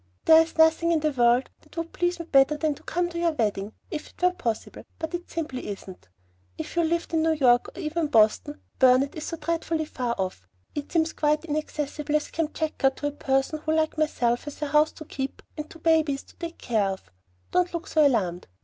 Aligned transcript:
There 0.25 0.41
is 0.41 0.57
nothing 0.57 0.91
in 0.91 1.01
the 1.01 1.11
world 1.11 1.51
that 1.61 1.77
would 1.77 1.93
please 1.93 2.19
me 2.19 2.25
better 2.25 2.57
than 2.57 2.73
to 2.73 2.81
come 2.81 3.07
to 3.09 3.19
your 3.19 3.33
wedding 3.33 3.73
if 3.91 4.07
it 4.09 4.19
were 4.23 4.31
possible, 4.31 4.83
but 4.97 5.13
it 5.13 5.29
simply 5.29 5.67
isn't. 5.67 6.09
If 6.57 6.75
you 6.75 6.83
lived 6.83 7.13
in 7.13 7.21
New 7.21 7.33
Haven 7.33 7.39
now, 7.45 7.61
or 7.75 7.79
even 7.79 8.07
Boston, 8.07 8.61
but 8.79 8.79
Burnet 8.79 9.15
is 9.15 9.27
so 9.27 9.37
dreadfully 9.37 9.85
far 9.85 10.15
off, 10.17 10.47
it 10.73 10.91
seems 10.91 11.13
as 11.21 11.45
inaccessible 11.45 12.15
as 12.15 12.31
Kamchatka 12.31 12.89
to 12.95 13.07
a 13.09 13.11
person 13.11 13.59
who, 13.59 13.75
like 13.75 13.95
myself, 13.99 14.45
has 14.45 14.59
a 14.63 14.69
house 14.69 14.91
to 14.93 15.05
keep 15.05 15.43
and 15.55 15.69
two 15.69 15.77
babies 15.77 16.23
to 16.23 16.35
take 16.37 16.57
care 16.57 16.89
of. 16.89 17.11
Don't 17.51 17.71
look 17.71 17.85
so 17.85 18.03
alarmed. 18.07 18.47